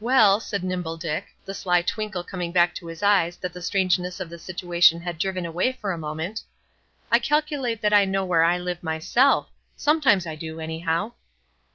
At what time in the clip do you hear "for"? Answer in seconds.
5.72-5.92